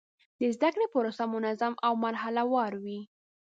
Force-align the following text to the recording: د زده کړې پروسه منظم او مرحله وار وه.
د 0.39 0.41
زده 0.55 0.69
کړې 0.75 0.87
پروسه 0.93 1.23
منظم 1.33 1.73
او 1.85 1.93
مرحله 2.05 2.41
وار 2.53 2.73
وه. 2.83 2.99